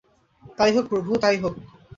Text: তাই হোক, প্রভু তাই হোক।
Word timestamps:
তাই 0.57 0.71
হোক, 0.75 0.85
প্রভু 0.87 1.11
তাই 1.21 1.37
হোক। 1.37 1.53